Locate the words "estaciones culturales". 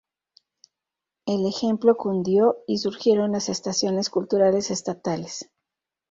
3.49-4.71